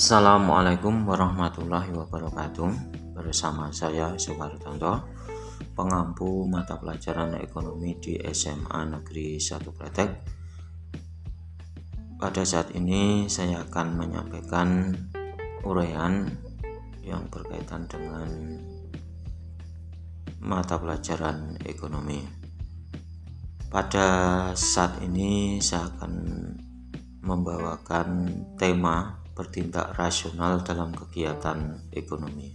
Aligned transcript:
Assalamualaikum 0.00 1.04
warahmatullahi 1.04 1.92
wabarakatuh. 1.92 2.72
Bersama 3.20 3.68
saya 3.68 4.16
Soekartanto 4.16 4.96
Pengampu 5.76 6.48
mata 6.48 6.80
pelajaran 6.80 7.36
ekonomi 7.36 8.00
di 8.00 8.16
SMA 8.32 8.96
Negeri 8.96 9.36
1 9.36 9.60
Kretek. 9.60 10.10
Pada 12.16 12.42
saat 12.48 12.72
ini 12.72 13.28
saya 13.28 13.60
akan 13.60 14.00
menyampaikan 14.00 14.88
uraian 15.68 16.32
yang 17.04 17.28
berkaitan 17.28 17.84
dengan 17.84 18.56
mata 20.40 20.80
pelajaran 20.80 21.60
ekonomi. 21.68 22.24
Pada 23.68 24.08
saat 24.56 24.96
ini 25.04 25.60
saya 25.60 25.92
akan 25.92 26.12
membawakan 27.20 28.32
tema 28.56 29.19
bertindak 29.40 29.96
rasional 29.96 30.60
dalam 30.60 30.92
kegiatan 30.92 31.88
ekonomi. 31.88 32.52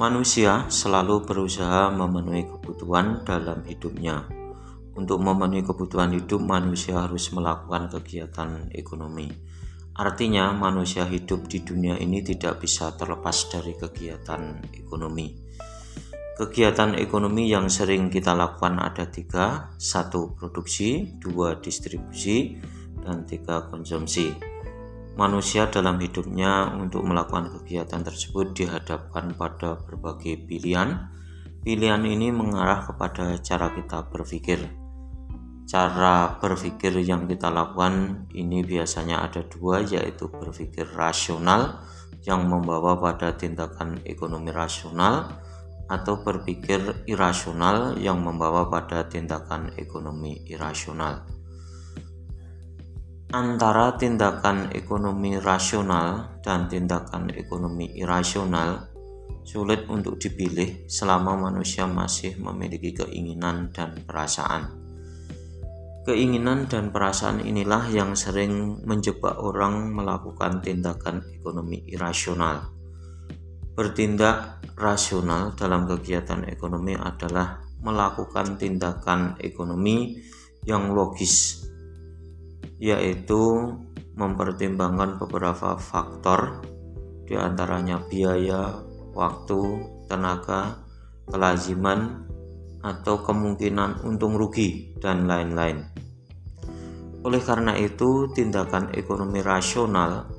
Manusia 0.00 0.72
selalu 0.72 1.28
berusaha 1.28 1.92
memenuhi 1.92 2.48
kebutuhan 2.48 3.20
dalam 3.28 3.60
hidupnya. 3.68 4.24
Untuk 4.96 5.20
memenuhi 5.20 5.60
kebutuhan 5.60 6.16
hidup, 6.16 6.40
manusia 6.40 7.04
harus 7.04 7.28
melakukan 7.36 7.92
kegiatan 7.92 8.72
ekonomi. 8.72 9.28
Artinya, 9.96 10.56
manusia 10.56 11.04
hidup 11.04 11.44
di 11.48 11.60
dunia 11.60 12.00
ini 12.00 12.24
tidak 12.24 12.64
bisa 12.64 12.96
terlepas 12.96 13.52
dari 13.52 13.76
kegiatan 13.76 14.64
ekonomi. 14.72 15.32
Kegiatan 16.36 17.00
ekonomi 17.00 17.48
yang 17.48 17.68
sering 17.72 18.12
kita 18.12 18.36
lakukan 18.36 18.76
ada 18.76 19.08
tiga: 19.08 19.72
satu 19.80 20.36
produksi, 20.36 21.16
dua 21.16 21.56
distribusi, 21.56 22.60
dan 23.00 23.24
tiga 23.24 23.64
konsumsi. 23.72 24.55
Manusia 25.16 25.72
dalam 25.72 25.96
hidupnya 25.96 26.76
untuk 26.76 27.00
melakukan 27.00 27.48
kegiatan 27.48 28.04
tersebut 28.04 28.52
dihadapkan 28.52 29.32
pada 29.32 29.80
berbagai 29.80 30.44
pilihan. 30.44 31.08
Pilihan 31.64 32.04
ini 32.04 32.28
mengarah 32.28 32.84
kepada 32.84 33.40
cara 33.40 33.72
kita 33.72 34.12
berpikir. 34.12 34.60
Cara 35.64 36.36
berpikir 36.36 37.00
yang 37.00 37.24
kita 37.24 37.48
lakukan 37.48 38.28
ini 38.36 38.60
biasanya 38.60 39.24
ada 39.24 39.40
dua, 39.48 39.80
yaitu 39.80 40.28
berpikir 40.28 40.84
rasional 40.92 41.80
yang 42.28 42.44
membawa 42.44 43.00
pada 43.00 43.32
tindakan 43.32 44.04
ekonomi 44.04 44.52
rasional 44.52 45.32
atau 45.88 46.20
berpikir 46.20 47.08
irasional 47.08 47.96
yang 47.96 48.20
membawa 48.20 48.68
pada 48.68 49.08
tindakan 49.08 49.72
ekonomi 49.80 50.44
irasional 50.44 51.35
antara 53.34 53.98
tindakan 53.98 54.70
ekonomi 54.70 55.34
rasional 55.42 56.38
dan 56.46 56.70
tindakan 56.70 57.26
ekonomi 57.34 57.90
irasional 57.98 58.86
sulit 59.42 59.86
untuk 59.90 60.18
dipilih 60.18 60.86
selama 60.86 61.34
manusia 61.50 61.86
masih 61.90 62.38
memiliki 62.38 62.94
keinginan 62.94 63.74
dan 63.74 63.98
perasaan. 64.06 64.70
Keinginan 66.06 66.70
dan 66.70 66.94
perasaan 66.94 67.42
inilah 67.42 67.90
yang 67.90 68.14
sering 68.14 68.78
menjebak 68.86 69.42
orang 69.42 69.90
melakukan 69.90 70.62
tindakan 70.62 71.26
ekonomi 71.34 71.82
irasional. 71.90 72.70
Bertindak 73.74 74.62
rasional 74.78 75.58
dalam 75.58 75.90
kegiatan 75.90 76.46
ekonomi 76.46 76.94
adalah 76.94 77.58
melakukan 77.82 78.54
tindakan 78.54 79.34
ekonomi 79.42 80.14
yang 80.62 80.94
logis 80.94 81.66
yaitu 82.76 83.72
mempertimbangkan 84.16 85.20
beberapa 85.20 85.76
faktor 85.76 86.64
di 87.26 87.34
antaranya 87.34 88.00
biaya, 88.06 88.80
waktu, 89.12 89.82
tenaga, 90.06 90.78
kelaziman, 91.26 92.24
atau 92.86 93.18
kemungkinan 93.26 94.06
untung 94.06 94.38
rugi, 94.38 94.94
dan 95.02 95.26
lain-lain. 95.26 95.82
Oleh 97.26 97.42
karena 97.42 97.74
itu, 97.74 98.30
tindakan 98.30 98.94
ekonomi 98.94 99.42
rasional 99.42 100.30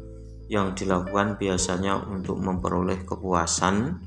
yang 0.47 0.71
dilakukan 0.71 1.35
biasanya 1.35 1.99
untuk 2.07 2.39
memperoleh 2.39 3.03
kepuasan 3.03 3.99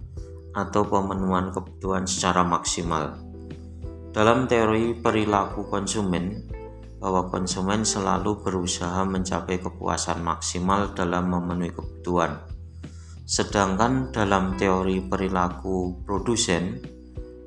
atau 0.56 0.82
pemenuhan 0.88 1.52
kebutuhan 1.52 2.08
secara 2.08 2.40
maksimal. 2.40 3.20
Dalam 4.10 4.48
teori 4.48 4.96
perilaku 4.96 5.68
konsumen, 5.68 6.48
bahwa 7.00 7.32
konsumen 7.32 7.82
selalu 7.82 8.44
berusaha 8.44 9.08
mencapai 9.08 9.56
kepuasan 9.56 10.20
maksimal 10.20 10.92
dalam 10.92 11.32
memenuhi 11.32 11.72
kebutuhan. 11.72 12.44
Sedangkan 13.24 14.12
dalam 14.12 14.60
teori 14.60 15.00
perilaku 15.00 16.04
produsen, 16.04 16.76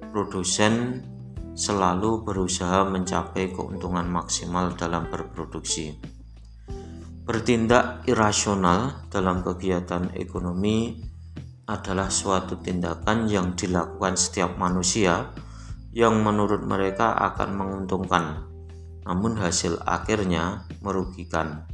produsen 0.10 1.06
selalu 1.54 2.26
berusaha 2.26 2.82
mencapai 2.90 3.54
keuntungan 3.54 4.10
maksimal 4.10 4.74
dalam 4.74 5.06
berproduksi. 5.06 5.94
Bertindak 7.24 8.10
irasional 8.10 9.06
dalam 9.14 9.46
kegiatan 9.46 10.12
ekonomi 10.18 10.98
adalah 11.70 12.12
suatu 12.12 12.60
tindakan 12.60 13.30
yang 13.32 13.56
dilakukan 13.56 14.20
setiap 14.20 14.60
manusia 14.60 15.32
yang 15.94 16.20
menurut 16.20 16.66
mereka 16.66 17.16
akan 17.16 17.50
menguntungkan 17.56 18.53
namun 19.04 19.36
hasil 19.40 19.80
akhirnya 19.84 20.68
merugikan. 20.80 21.68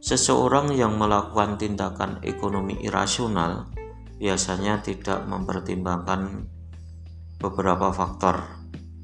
Seseorang 0.00 0.72
yang 0.72 0.96
melakukan 0.96 1.60
tindakan 1.60 2.24
ekonomi 2.24 2.80
irasional 2.80 3.68
biasanya 4.16 4.80
tidak 4.80 5.24
mempertimbangkan 5.28 6.48
beberapa 7.40 7.92
faktor, 7.92 8.44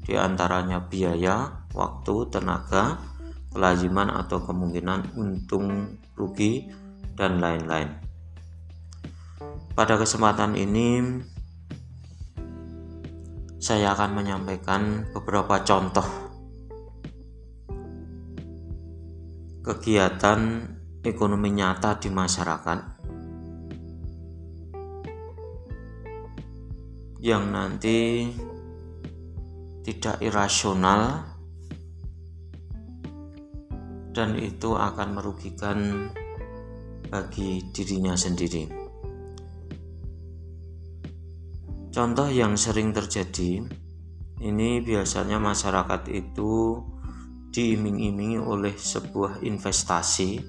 di 0.05 0.17
antaranya 0.17 0.85
biaya, 0.85 1.65
waktu, 1.73 2.29
tenaga, 2.33 2.97
kelaziman 3.53 4.13
atau 4.13 4.41
kemungkinan 4.41 5.17
untung 5.17 5.97
rugi, 6.17 6.69
dan 7.17 7.41
lain-lain. 7.41 7.97
Pada 9.73 9.97
kesempatan 9.97 10.53
ini, 10.53 11.01
saya 13.57 13.97
akan 13.97 14.21
menyampaikan 14.21 15.09
beberapa 15.17 15.65
contoh 15.65 16.26
kegiatan 19.67 20.63
ekonomi 21.03 21.51
nyata 21.51 21.99
di 21.99 22.07
masyarakat 22.07 22.79
yang 27.19 27.51
nanti 27.51 28.31
tidak 29.83 30.23
irasional 30.23 31.19
dan 34.15 34.39
itu 34.39 34.71
akan 34.71 35.19
merugikan 35.19 36.07
bagi 37.11 37.67
dirinya 37.75 38.15
sendiri. 38.15 38.71
Contoh 41.91 42.31
yang 42.31 42.55
sering 42.55 42.95
terjadi 42.95 43.67
ini 44.39 44.79
biasanya 44.79 45.43
masyarakat 45.43 46.07
itu 46.07 46.79
diiming-imingi 47.53 48.39
oleh 48.39 48.75
sebuah 48.75 49.41
investasi 49.41 50.39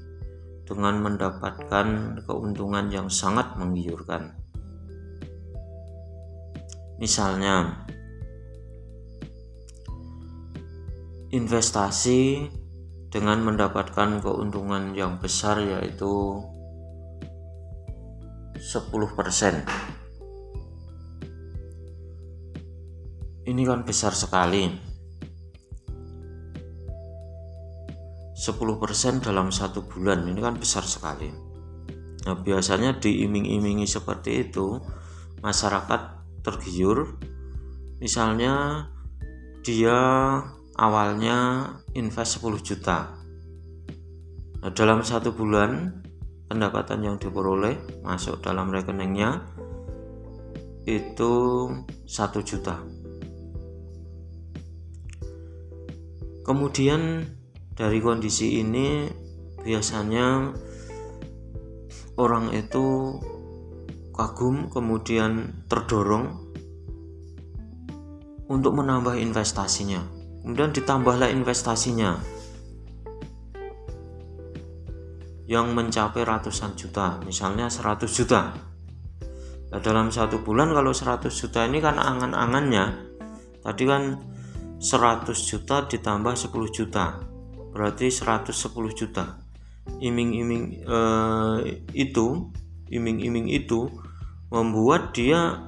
dengan 0.69 1.01
mendapatkan 1.01 2.21
keuntungan 2.29 2.93
yang 2.93 3.09
sangat 3.09 3.57
menggiurkan. 3.57 4.37
Misalnya, 7.01 7.87
investasi 11.33 12.51
dengan 13.09 13.41
mendapatkan 13.45 14.21
keuntungan 14.21 14.93
yang 14.93 15.17
besar 15.17 15.61
yaitu 15.61 16.45
10%. 18.59 19.65
Ini 23.49 23.63
kan 23.65 23.81
besar 23.89 24.13
sekali. 24.13 24.88
10% 28.49 29.21
dalam 29.21 29.53
satu 29.53 29.85
bulan. 29.85 30.25
Ini 30.25 30.41
kan 30.41 30.57
besar 30.57 30.89
sekali. 30.89 31.29
Nah 32.25 32.37
biasanya 32.41 32.97
diiming-imingi 32.97 33.85
seperti 33.85 34.49
itu 34.49 34.81
masyarakat 35.45 36.01
tergiur. 36.41 37.21
Misalnya 38.01 38.87
dia 39.61 39.99
awalnya 40.79 41.69
invest 41.93 42.41
10 42.41 42.63
juta. 42.65 43.13
Nah, 44.59 44.71
dalam 44.75 45.05
satu 45.05 45.35
bulan 45.35 46.03
pendapatan 46.49 47.05
yang 47.05 47.17
diperoleh 47.21 48.03
masuk 48.03 48.41
dalam 48.41 48.73
rekeningnya 48.73 49.45
itu 50.89 51.35
satu 52.09 52.41
juta. 52.41 52.81
Kemudian 56.49 57.29
dari 57.79 58.03
kondisi 58.03 58.59
ini 58.59 59.07
biasanya 59.63 60.51
orang 62.19 62.51
itu 62.51 63.15
kagum 64.11 64.67
kemudian 64.67 65.63
terdorong 65.71 66.27
untuk 68.51 68.75
menambah 68.75 69.15
investasinya. 69.23 70.03
Kemudian 70.43 70.75
ditambahlah 70.75 71.31
investasinya. 71.31 72.19
Yang 75.47 75.67
mencapai 75.71 76.27
ratusan 76.27 76.75
juta 76.75 77.23
misalnya 77.23 77.71
100 77.71 78.11
juta. 78.11 78.59
Nah, 79.69 79.81
dalam 79.85 80.11
satu 80.11 80.43
bulan 80.43 80.75
kalau 80.75 80.91
100 80.91 81.31
juta 81.31 81.63
ini 81.63 81.79
kan 81.79 81.95
angan-angannya. 81.95 83.07
Tadi 83.63 83.85
kan 83.87 84.19
100 84.83 85.31
juta 85.47 85.87
ditambah 85.87 86.35
10 86.35 86.75
juta 86.75 87.28
berarti 87.79 88.11
110 88.11 88.51
juta. 88.91 89.39
Iming-iming 90.03 90.83
eh, 90.83 91.59
itu 91.95 92.51
iming-iming 92.91 93.47
itu 93.55 93.87
membuat 94.51 95.15
dia 95.15 95.63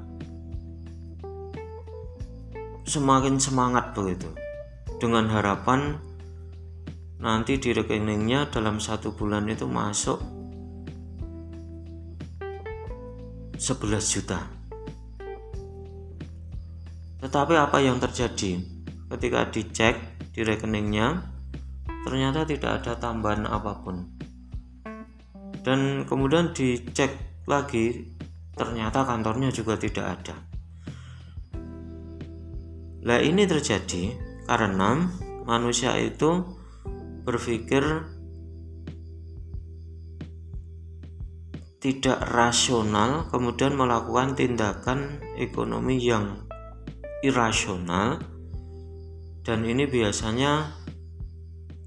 semakin 2.82 3.38
semangat 3.38 3.94
begitu. 3.94 4.26
Dengan 4.98 5.30
harapan 5.30 6.02
nanti 7.22 7.62
di 7.62 7.70
rekeningnya 7.70 8.50
dalam 8.50 8.82
satu 8.82 9.14
bulan 9.14 9.46
itu 9.46 9.70
masuk 9.70 10.18
11 13.54 14.02
juta. 14.18 14.40
Tetapi 17.22 17.54
apa 17.54 17.78
yang 17.78 18.02
terjadi? 18.02 18.58
Ketika 19.06 19.46
dicek 19.52 19.94
di 20.34 20.40
rekeningnya 20.42 21.39
ternyata 22.06 22.48
tidak 22.48 22.82
ada 22.82 22.96
tambahan 22.96 23.44
apa 23.44 23.72
pun. 23.84 23.96
Dan 25.60 26.08
kemudian 26.08 26.56
dicek 26.56 27.44
lagi 27.44 28.16
ternyata 28.56 29.04
kantornya 29.04 29.52
juga 29.52 29.76
tidak 29.76 30.06
ada. 30.20 30.36
Lah 33.00 33.20
ini 33.20 33.48
terjadi 33.48 34.12
karena 34.44 35.08
manusia 35.48 35.96
itu 35.96 36.44
berpikir 37.24 37.84
tidak 41.80 42.20
rasional 42.28 43.24
kemudian 43.32 43.72
melakukan 43.72 44.36
tindakan 44.36 45.16
ekonomi 45.40 45.96
yang 45.96 46.44
irasional. 47.24 48.20
Dan 49.40 49.64
ini 49.64 49.88
biasanya 49.88 50.79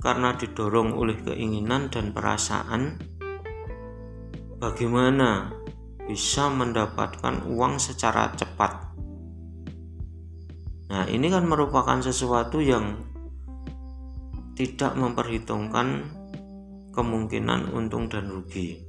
karena 0.03 0.35
didorong 0.35 0.91
oleh 0.91 1.15
keinginan 1.23 1.87
dan 1.87 2.11
perasaan 2.11 2.99
bagaimana 4.59 5.55
bisa 6.03 6.51
mendapatkan 6.51 7.47
uang 7.47 7.79
secara 7.79 8.35
cepat 8.35 8.91
nah 10.91 11.07
ini 11.07 11.31
kan 11.31 11.47
merupakan 11.47 11.97
sesuatu 12.03 12.59
yang 12.59 12.99
tidak 14.53 14.93
memperhitungkan 14.93 16.05
kemungkinan 16.93 17.73
untung 17.73 18.05
dan 18.07 18.29
rugi. 18.29 18.85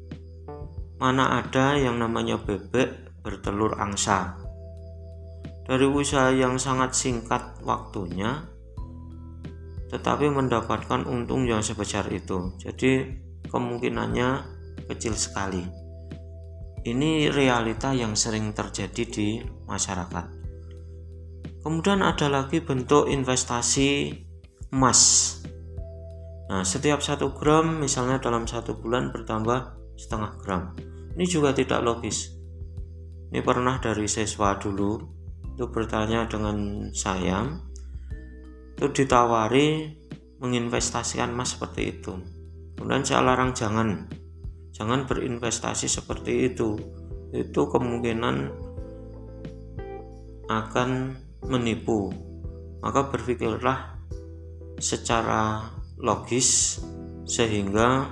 Mana 1.00 1.40
ada 1.40 1.74
yang 1.74 1.96
namanya 1.96 2.36
bebek 2.36 3.16
bertelur 3.24 3.80
angsa. 3.80 4.36
Dari 5.64 5.88
usaha 5.88 6.28
yang 6.28 6.60
sangat 6.60 6.92
singkat 6.92 7.64
waktunya, 7.64 8.44
tetapi 9.94 10.26
mendapatkan 10.26 11.06
untung 11.06 11.46
yang 11.46 11.62
sebesar 11.62 12.10
itu. 12.10 12.50
Jadi 12.58 13.14
kemungkinannya 13.46 14.28
kecil 14.90 15.14
sekali. 15.14 15.62
Ini 16.82 17.30
realita 17.30 17.94
yang 17.94 18.18
sering 18.18 18.50
terjadi 18.50 19.02
di 19.06 19.28
masyarakat. 19.70 20.26
Kemudian 21.62 22.02
ada 22.02 22.26
lagi 22.26 22.58
bentuk 22.60 23.06
investasi 23.08 24.12
emas 24.74 25.00
Nah, 26.44 26.60
setiap 26.60 27.00
satu 27.00 27.32
gram 27.32 27.80
misalnya 27.80 28.20
dalam 28.20 28.44
satu 28.44 28.76
bulan 28.76 29.08
bertambah 29.08 29.80
setengah 29.96 30.32
gram. 30.44 30.62
Ini 31.16 31.24
juga 31.24 31.56
tidak 31.56 31.80
logis. 31.80 32.36
Ini 33.32 33.40
pernah 33.40 33.80
dari 33.80 34.04
siswa 34.04 34.54
dulu 34.60 35.00
itu 35.54 35.64
bertanya 35.70 36.26
dengan 36.26 36.90
saya, 36.92 37.46
itu 38.74 38.90
ditawari 38.90 39.94
menginvestasikan 40.42 41.30
emas 41.30 41.54
seperti 41.54 41.94
itu. 41.94 42.18
Kemudian 42.74 43.06
saya 43.06 43.22
larang 43.22 43.54
jangan, 43.54 44.10
jangan 44.74 45.06
berinvestasi 45.06 45.86
seperti 45.86 46.50
itu. 46.50 46.74
Itu 47.30 47.70
kemungkinan 47.70 48.50
akan 50.50 50.90
menipu. 51.46 52.10
Maka 52.82 53.08
berpikirlah 53.08 53.94
secara 54.82 55.70
logis 56.02 56.82
sehingga 57.24 58.10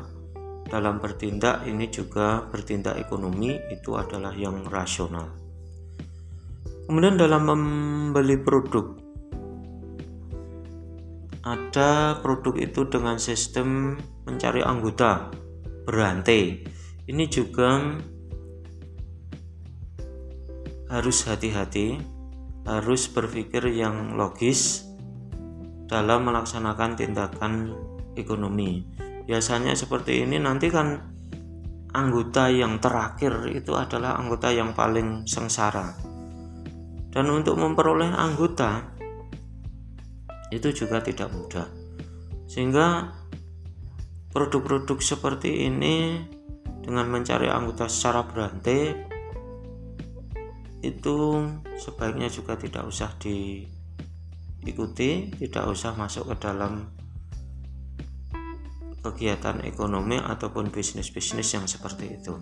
dalam 0.71 1.03
bertindak 1.03 1.69
ini 1.69 1.91
juga 1.93 2.49
bertindak 2.49 2.97
ekonomi 2.97 3.61
itu 3.69 3.93
adalah 3.99 4.33
yang 4.33 4.65
rasional. 4.71 5.29
Kemudian 6.89 7.21
dalam 7.21 7.45
membeli 7.45 8.41
produk 8.41 9.02
ada 11.43 12.23
produk 12.23 12.55
itu 12.55 12.87
dengan 12.87 13.19
sistem 13.19 13.99
mencari 14.27 14.63
anggota 14.63 15.31
berantai. 15.87 16.63
Ini 17.03 17.25
juga 17.27 17.99
harus 20.87 21.19
hati-hati, 21.27 21.99
harus 22.63 23.11
berpikir 23.11 23.67
yang 23.75 24.15
logis 24.15 24.87
dalam 25.91 26.31
melaksanakan 26.31 26.95
tindakan 26.95 27.75
ekonomi. 28.15 28.87
Biasanya 29.27 29.75
seperti 29.75 30.23
ini 30.23 30.39
nanti 30.39 30.71
kan 30.71 30.95
anggota 31.91 32.49
yang 32.49 32.79
terakhir 32.79 33.51
itu 33.51 33.75
adalah 33.75 34.15
anggota 34.15 34.55
yang 34.55 34.79
paling 34.79 35.27
sengsara. 35.27 35.99
Dan 37.13 37.29
untuk 37.29 37.61
memperoleh 37.61 38.09
anggota 38.09 39.02
itu 40.53 40.85
juga 40.85 41.01
tidak 41.01 41.33
mudah. 41.33 41.65
Sehingga 42.45 43.17
produk-produk 44.33 45.01
seperti 45.01 45.69
ini 45.69 46.21
dengan 46.83 47.09
mencari 47.09 47.49
anggota 47.49 47.89
secara 47.89 48.27
berantai 48.27 49.13
itu 50.83 51.47
sebaiknya 51.79 52.27
juga 52.27 52.59
tidak 52.59 52.91
usah 52.91 53.15
di 53.23 53.63
ikuti 54.67 55.31
tidak 55.39 55.71
usah 55.71 55.95
masuk 55.95 56.35
ke 56.35 56.37
dalam 56.43 56.91
kegiatan 59.03 59.63
ekonomi 59.63 60.19
ataupun 60.19 60.75
bisnis-bisnis 60.75 61.55
yang 61.55 61.67
seperti 61.71 62.19
itu 62.19 62.35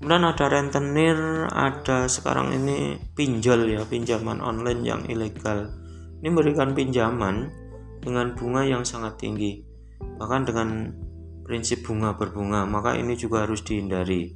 kemudian 0.00 0.24
ada 0.32 0.48
rentenir 0.48 1.16
ada 1.52 2.08
sekarang 2.08 2.56
ini 2.56 2.96
pinjol 3.12 3.68
ya 3.68 3.84
pinjaman 3.84 4.40
online 4.40 4.80
yang 4.80 5.04
ilegal 5.04 5.81
ini 6.22 6.30
memberikan 6.30 6.70
pinjaman 6.70 7.50
dengan 7.98 8.38
bunga 8.38 8.62
yang 8.62 8.86
sangat 8.86 9.18
tinggi. 9.18 9.66
Bahkan 9.98 10.42
dengan 10.46 10.94
prinsip 11.42 11.82
bunga 11.82 12.14
berbunga 12.14 12.62
maka 12.62 12.94
ini 12.94 13.18
juga 13.18 13.42
harus 13.42 13.66
dihindari. 13.66 14.30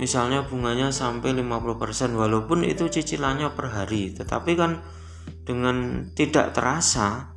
Misalnya 0.00 0.48
bunganya 0.48 0.88
sampai 0.88 1.36
50% 1.36 2.16
walaupun 2.16 2.64
itu 2.64 2.88
cicilannya 2.88 3.52
per 3.52 3.68
hari 3.68 4.16
tetapi 4.16 4.56
kan 4.56 4.80
dengan 5.44 6.08
tidak 6.16 6.56
terasa 6.56 7.36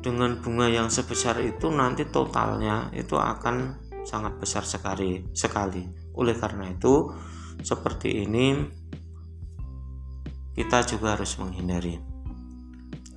dengan 0.00 0.40
bunga 0.40 0.72
yang 0.72 0.88
sebesar 0.88 1.36
itu 1.44 1.68
nanti 1.68 2.08
totalnya 2.08 2.88
itu 2.96 3.14
akan 3.20 3.76
sangat 4.08 4.40
besar 4.40 4.64
sekali 4.64 5.30
sekali. 5.36 5.84
Oleh 6.16 6.32
karena 6.32 6.72
itu 6.72 7.12
seperti 7.60 8.24
ini 8.24 8.56
kita 10.52 10.84
juga 10.84 11.16
harus 11.16 11.36
menghindari 11.40 12.00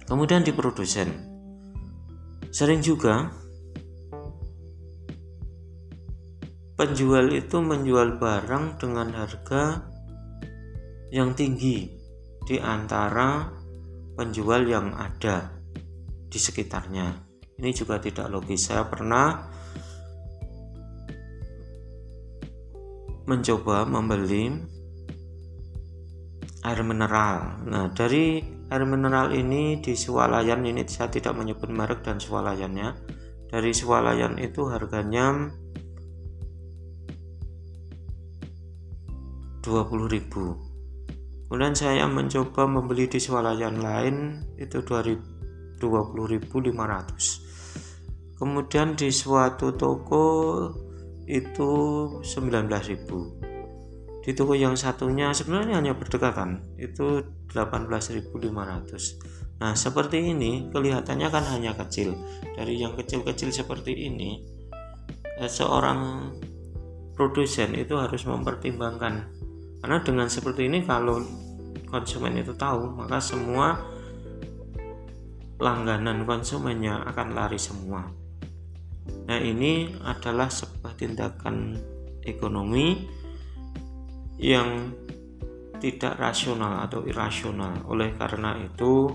kemudian 0.08 0.44
di 0.44 0.52
produsen 0.56 1.12
sering 2.52 2.80
juga 2.80 3.32
penjual 6.76 7.32
itu 7.32 7.58
menjual 7.64 8.20
barang 8.20 8.80
dengan 8.80 9.08
harga 9.16 9.88
yang 11.16 11.32
tinggi 11.32 11.88
di 12.44 12.60
antara 12.60 13.48
penjual 14.20 14.68
yang 14.68 14.92
ada 14.96 15.56
di 16.28 16.40
sekitarnya. 16.40 17.16
Ini 17.56 17.72
juga 17.72 18.04
tidak 18.04 18.28
logis. 18.28 18.68
Saya 18.68 18.84
pernah 18.84 19.48
mencoba 23.26 23.88
membeli 23.88 24.75
air 26.66 26.82
mineral. 26.82 27.62
Nah, 27.70 27.94
dari 27.94 28.42
air 28.74 28.84
mineral 28.90 29.30
ini 29.38 29.78
di 29.78 29.94
swalayan 29.94 30.66
ini 30.66 30.82
saya 30.90 31.14
tidak 31.14 31.38
menyebut 31.38 31.70
merek 31.70 32.02
dan 32.02 32.18
swalayannya 32.18 32.98
dari 33.46 33.72
swalayan 33.78 34.42
itu 34.42 34.66
harganya 34.68 35.54
20.000 39.62 41.50
kemudian 41.50 41.74
saya 41.78 42.06
mencoba 42.10 42.66
membeli 42.66 43.06
di 43.10 43.22
swalayan 43.22 43.82
lain 43.82 44.46
itu 44.58 44.82
20.500 44.82 45.82
kemudian 48.42 48.98
di 48.98 49.10
suatu 49.14 49.74
toko 49.78 50.26
itu 51.30 51.72
19.000 52.22 53.45
di 54.26 54.34
toko 54.34 54.58
yang 54.58 54.74
satunya 54.74 55.30
sebenarnya 55.30 55.78
hanya 55.78 55.94
berdekatan 55.94 56.66
itu 56.82 57.22
18.500 57.54 58.34
nah 59.56 59.72
seperti 59.78 60.36
ini 60.36 60.68
kelihatannya 60.68 61.32
kan 61.32 61.48
hanya 61.56 61.72
kecil. 61.80 62.12
Dari 62.60 62.76
yang 62.76 62.92
kecil-kecil 63.00 63.56
seperti 63.56 64.12
ini 64.12 64.44
eh, 65.40 65.48
seorang 65.48 66.28
produsen 67.16 67.72
itu 67.80 67.96
harus 67.96 68.28
mempertimbangkan. 68.28 69.32
Karena 69.80 70.04
dengan 70.04 70.28
seperti 70.28 70.68
ini 70.68 70.84
kalau 70.84 71.24
konsumen 71.88 72.36
itu 72.36 72.52
tahu 72.52 73.00
maka 73.00 73.24
semua 73.24 73.80
langganan 75.56 76.28
konsumennya 76.28 77.08
akan 77.08 77.28
lari 77.32 77.56
semua. 77.56 78.12
Nah 79.32 79.40
ini 79.40 79.88
adalah 80.04 80.52
sebuah 80.52 81.00
tindakan 81.00 81.80
ekonomi 82.28 83.08
yang 84.40 84.92
tidak 85.80 86.18
rasional 86.18 86.82
atau 86.88 87.04
irasional 87.04 87.84
oleh 87.86 88.16
karena 88.16 88.58
itu 88.58 89.12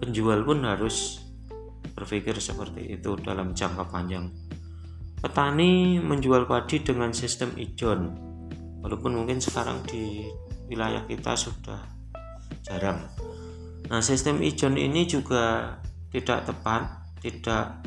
penjual 0.00 0.42
pun 0.42 0.64
harus 0.64 1.22
berpikir 1.94 2.34
seperti 2.40 2.98
itu 2.98 3.14
dalam 3.22 3.54
jangka 3.54 3.86
panjang. 3.88 4.28
Petani 5.20 6.02
menjual 6.02 6.44
padi 6.44 6.84
dengan 6.84 7.14
sistem 7.14 7.56
ijon 7.56 8.12
walaupun 8.84 9.16
mungkin 9.16 9.40
sekarang 9.40 9.80
di 9.88 10.28
wilayah 10.68 11.06
kita 11.08 11.32
sudah 11.32 11.80
jarang. 12.64 13.08
Nah 13.88 14.00
sistem 14.04 14.40
ijon 14.44 14.76
ini 14.76 15.08
juga 15.08 15.76
tidak 16.12 16.48
tepat 16.48 16.82
tidak 17.24 17.80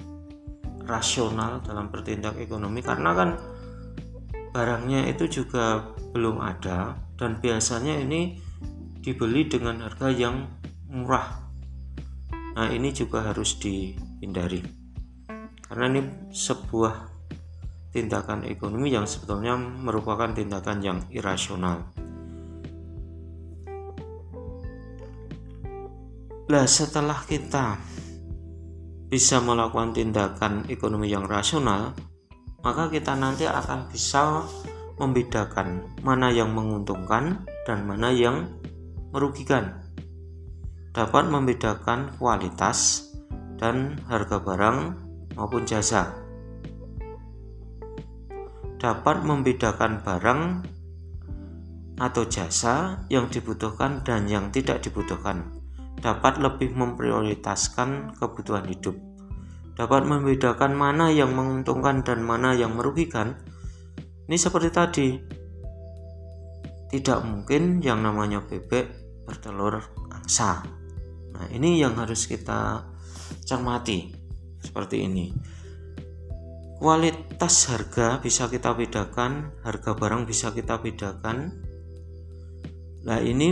rasional 0.88 1.62
dalam 1.62 1.92
bertindak 1.92 2.40
ekonomi 2.40 2.80
karena 2.82 3.12
kan 3.14 3.30
barangnya 4.56 5.12
itu 5.12 5.44
juga 5.44 5.94
belum 6.18 6.42
ada 6.42 6.98
dan 7.14 7.38
biasanya 7.38 8.02
ini 8.02 8.42
dibeli 8.98 9.46
dengan 9.46 9.86
harga 9.86 10.10
yang 10.10 10.50
murah 10.90 11.46
nah 12.58 12.74
ini 12.74 12.90
juga 12.90 13.30
harus 13.30 13.62
dihindari 13.62 14.66
karena 15.70 15.86
ini 15.94 16.02
sebuah 16.34 17.18
tindakan 17.98 18.46
ekonomi 18.46 18.94
yang 18.94 19.10
sebetulnya 19.10 19.58
merupakan 19.58 20.30
tindakan 20.30 20.78
yang 20.86 21.00
irasional. 21.10 21.82
Nah, 26.48 26.64
setelah 26.64 27.20
kita 27.28 27.76
bisa 29.10 29.42
melakukan 29.44 29.98
tindakan 29.98 30.70
ekonomi 30.72 31.12
yang 31.12 31.28
rasional, 31.28 31.92
maka 32.64 32.88
kita 32.88 33.18
nanti 33.18 33.50
akan 33.50 33.90
bisa 33.92 34.46
membedakan 34.98 35.86
mana 36.02 36.34
yang 36.34 36.54
menguntungkan 36.54 37.46
dan 37.66 37.86
mana 37.86 38.14
yang 38.14 38.50
merugikan. 39.14 39.82
Dapat 40.94 41.30
membedakan 41.30 42.18
kualitas 42.18 43.10
dan 43.62 44.02
harga 44.10 44.42
barang 44.42 44.78
maupun 45.38 45.64
jasa 45.70 46.28
dapat 48.78 49.26
membedakan 49.26 50.06
barang 50.06 50.42
atau 51.98 52.24
jasa 52.30 53.02
yang 53.10 53.26
dibutuhkan 53.26 54.06
dan 54.06 54.30
yang 54.30 54.54
tidak 54.54 54.86
dibutuhkan, 54.86 55.50
dapat 55.98 56.38
lebih 56.38 56.78
memprioritaskan 56.78 58.14
kebutuhan 58.22 58.70
hidup, 58.70 58.94
dapat 59.74 60.06
membedakan 60.06 60.78
mana 60.78 61.10
yang 61.10 61.34
menguntungkan 61.34 62.06
dan 62.06 62.22
mana 62.22 62.54
yang 62.54 62.78
merugikan. 62.78 63.34
Ini 64.28 64.36
seperti 64.36 64.70
tadi, 64.70 65.08
tidak 66.92 67.20
mungkin 67.24 67.80
yang 67.80 68.04
namanya 68.04 68.44
bebek 68.44 69.08
bertelur 69.24 69.80
angsa. 70.12 70.64
Nah, 71.32 71.48
ini 71.52 71.80
yang 71.80 71.96
harus 71.96 72.28
kita 72.28 72.84
cermati 73.48 74.12
seperti 74.60 75.08
ini. 75.08 75.32
Kualitas 76.78 77.72
harga 77.72 78.20
bisa 78.20 78.52
kita 78.52 78.76
bedakan, 78.76 79.56
harga 79.64 79.96
barang 79.96 80.28
bisa 80.28 80.52
kita 80.52 80.80
bedakan. 80.84 81.56
Nah, 83.08 83.24
ini 83.24 83.48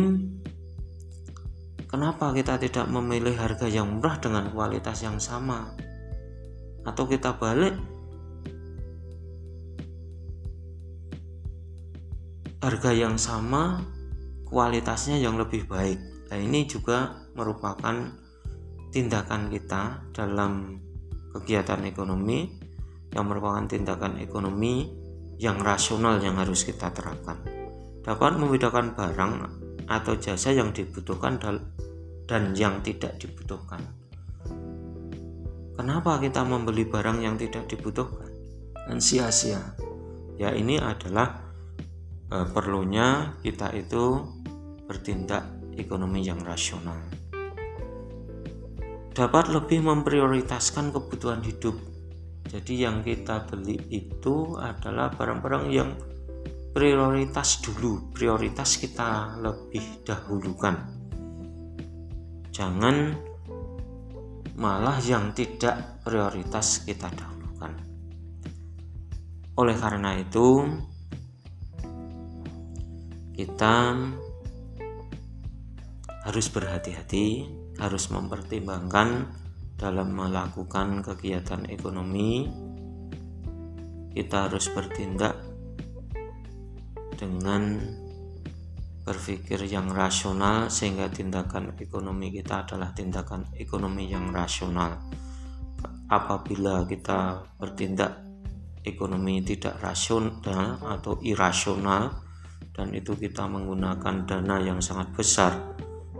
kenapa 1.88 2.36
kita 2.36 2.60
tidak 2.60 2.92
memilih 2.92 3.36
harga 3.40 3.72
yang 3.72 3.96
murah 3.96 4.20
dengan 4.20 4.52
kualitas 4.52 5.08
yang 5.08 5.24
sama? 5.24 5.72
Atau 6.84 7.08
kita 7.08 7.40
balik 7.40 7.95
harga 12.66 12.90
yang 12.90 13.22
sama 13.22 13.78
kualitasnya 14.50 15.22
yang 15.22 15.38
lebih 15.38 15.70
baik. 15.70 16.02
Nah, 16.34 16.42
ini 16.42 16.66
juga 16.66 17.14
merupakan 17.38 17.94
tindakan 18.90 19.54
kita 19.54 20.10
dalam 20.10 20.82
kegiatan 21.30 21.86
ekonomi 21.86 22.50
yang 23.14 23.30
merupakan 23.30 23.70
tindakan 23.70 24.18
ekonomi 24.18 24.90
yang 25.38 25.62
rasional 25.62 26.18
yang 26.18 26.42
harus 26.42 26.66
kita 26.66 26.90
terapkan. 26.90 27.38
Dapat 28.02 28.42
membedakan 28.42 28.98
barang 28.98 29.34
atau 29.86 30.18
jasa 30.18 30.50
yang 30.50 30.74
dibutuhkan 30.74 31.38
dan 32.26 32.58
yang 32.58 32.82
tidak 32.82 33.22
dibutuhkan. 33.22 33.86
Kenapa 35.78 36.18
kita 36.18 36.42
membeli 36.42 36.88
barang 36.90 37.22
yang 37.22 37.38
tidak 37.38 37.70
dibutuhkan 37.70 38.32
dan 38.90 38.98
sia-sia? 38.98 39.62
Ya 40.42 40.50
ini 40.56 40.82
adalah 40.82 41.45
e, 42.30 42.38
perlunya 42.50 43.38
kita 43.42 43.74
itu 43.74 44.22
bertindak 44.86 45.46
ekonomi 45.76 46.26
yang 46.26 46.40
rasional. 46.42 46.98
Dapat 49.16 49.48
lebih 49.48 49.80
memprioritaskan 49.80 50.92
kebutuhan 50.92 51.40
hidup. 51.46 51.76
Jadi 52.46 52.84
yang 52.84 53.02
kita 53.02 53.48
beli 53.48 53.80
itu 53.90 54.60
adalah 54.60 55.10
barang-barang 55.12 55.66
yang 55.72 55.96
prioritas 56.76 57.64
dulu 57.64 58.12
prioritas 58.12 58.76
kita 58.76 59.40
lebih 59.40 60.04
dahulukan. 60.04 60.76
Jangan 62.52 63.16
malah 64.60 65.00
yang 65.00 65.32
tidak 65.32 66.04
prioritas 66.04 66.84
kita 66.84 67.08
dahulukan. 67.16 67.72
Oleh 69.56 69.76
karena 69.80 70.20
itu 70.20 70.68
kita 73.36 73.92
harus 76.26 76.48
berhati-hati 76.50 77.46
harus 77.78 78.08
mempertimbangkan 78.08 79.28
dalam 79.76 80.16
melakukan 80.16 81.04
kegiatan 81.04 81.68
ekonomi. 81.68 82.48
Kita 84.16 84.48
harus 84.48 84.72
bertindak 84.72 85.36
dengan 87.20 87.84
berpikir 89.04 89.60
yang 89.68 89.92
rasional 89.92 90.72
sehingga 90.72 91.12
tindakan 91.12 91.76
ekonomi 91.78 92.32
kita 92.32 92.64
adalah 92.64 92.96
tindakan 92.96 93.52
ekonomi 93.60 94.08
yang 94.08 94.32
rasional. 94.32 94.98
Apabila 96.08 96.88
kita 96.88 97.44
bertindak 97.60 98.24
ekonomi 98.88 99.44
tidak 99.44 99.78
rasional 99.84 100.80
atau 100.80 101.20
irasional 101.20 102.25
dan 102.76 102.92
itu 102.92 103.16
kita 103.16 103.48
menggunakan 103.48 104.28
dana 104.28 104.60
yang 104.60 104.84
sangat 104.84 105.10
besar 105.16 105.76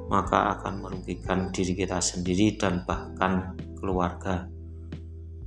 maka 0.08 0.58
akan 0.58 0.86
merugikan 0.86 1.50
diri 1.50 1.74
kita 1.74 1.98
sendiri 1.98 2.56
dan 2.56 2.86
bahkan 2.86 3.58
keluarga 3.78 4.46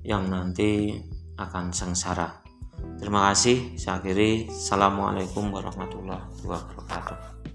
yang 0.03 0.27
nanti 0.31 0.99
akan 1.39 1.71
sengsara. 1.71 2.43
Terima 2.99 3.31
kasih. 3.31 3.79
Saya 3.79 4.03
akhiri. 4.03 4.51
Assalamualaikum 4.51 5.55
warahmatullahi 5.55 6.27
wabarakatuh. 6.43 7.48